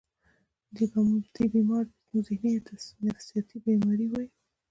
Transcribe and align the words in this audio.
دې 0.75 0.83
بيمارو 1.53 1.91
ته 1.95 2.01
مونږ 2.11 2.25
ذهني 2.27 2.51
يا 2.53 2.61
نفسياتي 3.07 3.55
بيمارۍ 3.65 4.07
وايو 4.09 4.31